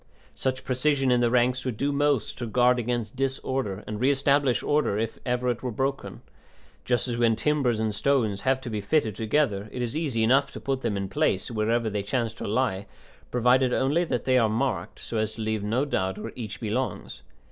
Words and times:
Such 0.33 0.63
precision 0.63 1.11
in 1.11 1.19
the 1.21 1.29
ranks 1.29 1.63
would 1.63 1.77
do 1.77 1.91
most 1.91 2.35
to 2.39 2.47
guard 2.47 2.79
against 2.79 3.15
disorder 3.15 3.83
and 3.85 3.99
re 3.99 4.09
establish 4.09 4.63
order 4.63 4.97
if 4.97 5.19
ever 5.27 5.47
it 5.49 5.61
were 5.61 5.69
broken; 5.69 6.23
just 6.85 7.07
as 7.07 7.17
when 7.17 7.35
timbers 7.35 7.79
and 7.79 7.93
stones 7.93 8.41
have 8.41 8.59
to 8.61 8.69
be 8.71 8.81
fitted 8.81 9.15
together 9.15 9.69
it 9.71 9.83
is 9.83 9.95
easy 9.95 10.23
enough 10.23 10.51
to 10.53 10.59
put 10.59 10.81
them 10.81 10.97
into 10.97 11.13
place, 11.13 11.51
wherever 11.51 11.87
they 11.87 12.01
chance 12.01 12.33
to 12.33 12.47
lie, 12.47 12.87
provided 13.29 13.75
only 13.75 14.03
that 14.03 14.25
they 14.25 14.39
are 14.39 14.49
marked 14.49 14.97
so 14.97 15.19
as 15.19 15.33
to 15.33 15.41
leave 15.41 15.63
no 15.63 15.85
doubt 15.85 16.17
where 16.17 16.33
each 16.35 16.59
belongs. 16.59 17.21